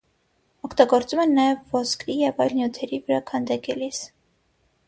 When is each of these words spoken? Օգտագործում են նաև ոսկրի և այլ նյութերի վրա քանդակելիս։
Օգտագործում 0.67 1.21
են 1.25 1.35
նաև 1.41 1.75
ոսկրի 1.79 2.15
և 2.21 2.43
այլ 2.47 2.57
նյութերի 2.61 2.99
վրա 3.05 3.21
քանդակելիս։ 3.31 4.05